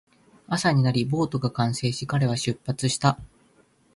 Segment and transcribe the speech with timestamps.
[0.47, 3.19] 朝になり、ボートが完成し、彼は出発した